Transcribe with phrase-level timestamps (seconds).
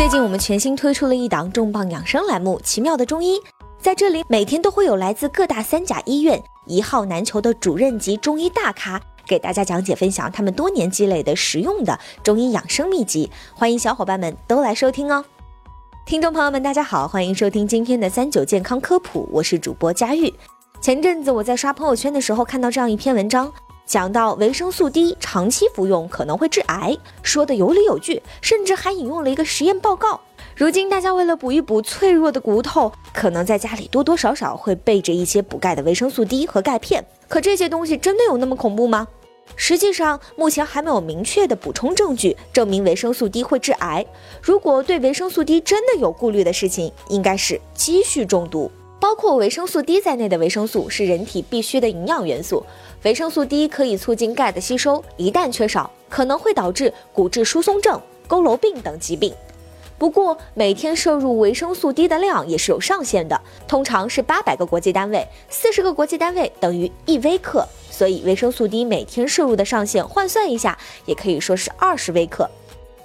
[0.00, 3.36] 最近我们全新推出了一档重磅养生栏目《奇妙的中医》，
[3.78, 15.22] 在这里每天都会有来自各大三甲医院一号难求的主任级中医大咖，给大家讲解分享他们多年积累的实用的中医养生秘籍，欢迎小伙伴们都来收听哦。
[16.06, 20.32] 听众朋友们，大家好，欢迎收听今天的三九健康科普，我是主播佳玉。
[20.80, 23.52] 前阵子我在刷朋友圈的时候，看到这样一篇文章。
[23.90, 30.20] 讲到维生素 D 长期服用可能会致癌，说的有理有据，甚至还引用了一个实验报告。
[30.54, 37.04] 如今大家为了补一补脆弱的骨头，可能在家里多多少少会备着一些补钙的维生素 D 和钙片。
[37.26, 39.08] 可这些东西真的有那么恐怖吗？
[39.56, 44.06] 实际上，目前还没有明确的补充证据证明维生素 D 会致癌。
[44.40, 48.70] 如果对维生素 D 真的有顾虑的事情，应该是积蓄中毒。
[49.00, 52.62] 包括维生素 D 在内的维生素是人体必需的营养元素。
[53.02, 59.34] 维生素 D 可以促进钙的吸收，一旦缺少，可能会导致骨质疏松症、佝偻病等疾病。
[59.96, 67.66] 不过，每天摄入维生素 D 的量也是有上限的，通常是八百个国际单位，四十个国际单位等于一微克。
[67.90, 72.48] 所以，维生素 D 每天摄入的上限换算一下，也可以说是二十微克。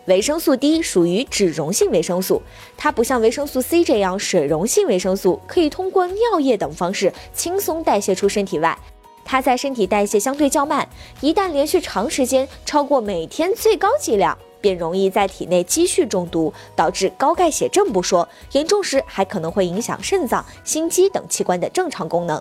[0.06, 2.40] 维生素 D 属于脂溶性维生素，
[2.78, 8.78] 它不像维生素 C 这样水溶性维生素，可以通过尿液等方式轻松代谢出身体外。
[9.24, 10.88] 它在身体代谢相对较慢，
[11.22, 22.40] 一旦连续长时间超过每天最高剂量，便容易在体内积蓄中毒，导致高钙血症不说，严重时还可能会影响肾脏、心肌等器官的正常功能。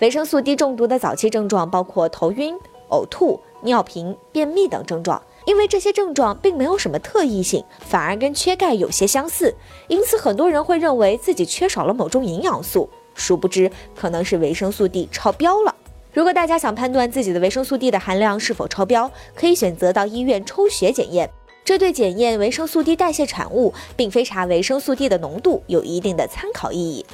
[0.00, 2.56] 维生素 D 中毒的早期症状包括头晕、
[2.90, 5.22] 呕吐、尿频、便秘等症状。
[5.46, 9.54] 因为这些症状并没有什么特异性，反而跟缺钙有些相似，
[9.88, 15.74] 因此很多人会认为自己缺少了某种营养素，殊不知可能是维生素 D 超标了。
[16.12, 21.28] 如果大家想判断自己的维生素 D 的含量是否超标，可以选择到医院抽血检验，
[21.64, 27.04] 这对检验维生素 D 代谢产物，并非查维生素 D 的浓度有一定的参考意义。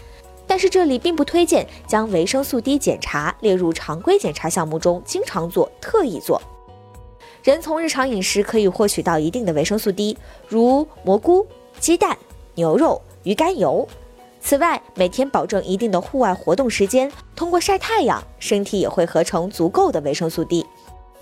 [0.46, 6.40] 但是这里并不推荐将维生素 D 检查列入常规检查项目中，经常做、特意做。
[7.42, 11.46] 人从日常饮食可以获取到一定的维生素 D，如蘑菇、
[11.78, 12.16] 鸡蛋、
[12.54, 13.88] 牛肉、鱼肝油。
[14.42, 20.66] 此外，每天保证一定的户外活动时间，通过晒太阳，身体也会合成足够的维生素 D。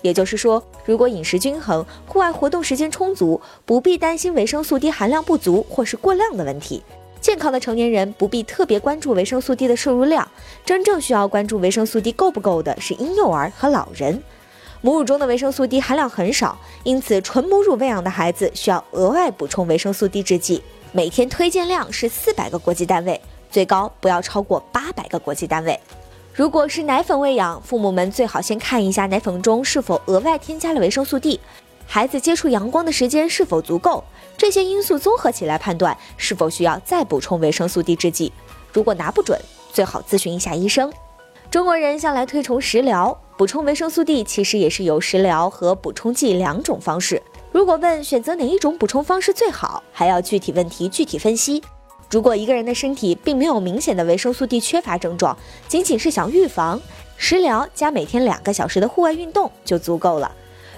[0.01, 6.83] 也就是说，如果饮食均衡，户外活动时间充足，不必担心维生素 D 含量不足或是过量的问题。
[7.21, 10.25] 健康的成年人不必特别关注维生素 D 的摄入量，
[10.65, 14.21] 真正需要关注维生素 D 够不够的是婴幼儿和老人。
[14.81, 20.63] 母乳中的维生素 D 含量很少，因此纯母乳喂养的孩子需要额外补充维生素 D 制剂，
[20.93, 23.19] 每天推荐量是四百个国际单位，
[23.51, 25.77] 最高不要超过八百个国际单位。
[26.33, 31.37] 如果是奶粉喂养，父母们最好先看一下奶粉中是否额外添加了维生素 D，
[31.85, 34.01] 孩子接触阳光的时间是否足够，
[34.37, 38.31] 这些因素综合起来判断是否需要再补充维生素 D 制剂。
[38.71, 39.37] 如果拿不准，
[39.73, 40.89] 最好咨询一下医生。
[41.51, 43.19] 中国人向来推崇食疗。
[43.39, 47.23] 补充维生素 D 其实也是有食疗和补充剂两种方式。
[47.53, 51.63] 如果问选择哪一种补充方式最好，还要具体问题具体分析。
[52.11, 55.37] 如果一个人的身体并没有明显的维生素 D 缺乏症状，
[55.69, 56.81] 仅仅是想预防，
[57.15, 60.29] 食疗加每天两个小时的户外运动就足够了。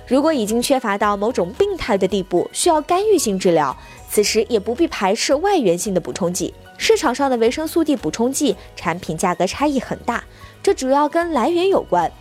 [0.06, 3.76] 如果已经缺乏到某种病态的地步，需要干预性治疗，
[4.08, 6.54] 此时也不必排斥外源性的补充剂。
[6.78, 10.24] 市场上的维生素 D 补充剂产品价格差异很大，
[10.62, 12.12] 这主要跟来源有关。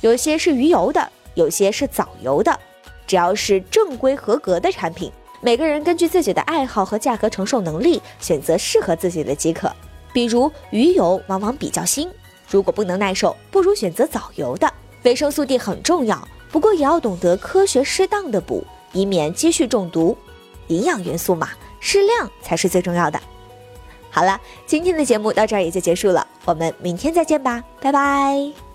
[0.00, 2.58] 有些是鱼油的，有些是藻油的，
[3.06, 5.10] 只要是正规合格的产品，
[5.40, 9.70] 每个人根据自己的爱好和价格承受能力选择适合自己的即可。
[10.12, 12.08] 比如鱼油往往比较腥，
[12.48, 14.72] 如果不能耐受，不如选择藻油的。
[15.04, 20.16] 维生素 D 很重要，不过也要懂得科学适当的补，以免积蓄中毒。
[20.68, 23.20] 营养元素嘛，适量才是最重要的。
[24.10, 28.67] 好了，今天的节目到这儿也就结束了，我们明天再见吧，拜拜。